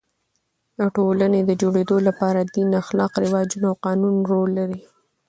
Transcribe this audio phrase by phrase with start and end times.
[0.77, 4.81] د ټولني د جوړېدو له پاره دین، اخلاق، رواجونه او قانون رول لري.